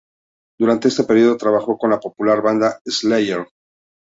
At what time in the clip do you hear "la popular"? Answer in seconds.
1.91-2.41